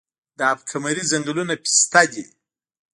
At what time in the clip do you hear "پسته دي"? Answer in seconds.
1.63-2.23